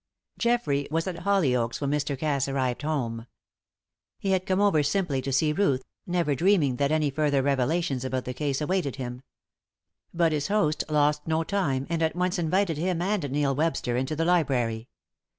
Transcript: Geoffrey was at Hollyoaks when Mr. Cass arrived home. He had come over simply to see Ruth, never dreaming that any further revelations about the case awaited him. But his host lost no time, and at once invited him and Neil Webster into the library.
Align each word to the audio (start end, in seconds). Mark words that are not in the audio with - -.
Geoffrey 0.39 0.87
was 0.89 1.05
at 1.05 1.19
Hollyoaks 1.19 1.79
when 1.79 1.91
Mr. 1.91 2.17
Cass 2.17 2.47
arrived 2.47 2.81
home. 2.81 3.27
He 4.17 4.31
had 4.31 4.47
come 4.47 4.59
over 4.59 4.81
simply 4.81 5.21
to 5.21 5.31
see 5.31 5.53
Ruth, 5.53 5.83
never 6.07 6.33
dreaming 6.33 6.77
that 6.77 6.91
any 6.91 7.11
further 7.11 7.43
revelations 7.43 8.03
about 8.03 8.25
the 8.25 8.33
case 8.33 8.61
awaited 8.61 8.95
him. 8.95 9.21
But 10.11 10.31
his 10.31 10.47
host 10.47 10.83
lost 10.89 11.27
no 11.27 11.43
time, 11.43 11.85
and 11.87 12.01
at 12.01 12.15
once 12.15 12.39
invited 12.39 12.77
him 12.79 12.99
and 12.99 13.29
Neil 13.29 13.53
Webster 13.53 13.95
into 13.95 14.15
the 14.15 14.25
library. 14.25 14.87